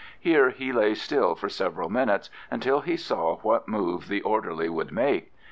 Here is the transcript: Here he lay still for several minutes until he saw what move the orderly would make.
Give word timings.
Here 0.19 0.49
he 0.49 0.73
lay 0.73 0.95
still 0.95 1.35
for 1.35 1.47
several 1.47 1.87
minutes 1.87 2.31
until 2.49 2.79
he 2.81 2.97
saw 2.97 3.37
what 3.41 3.67
move 3.67 4.07
the 4.07 4.21
orderly 4.23 4.67
would 4.67 4.91
make. 4.91 5.31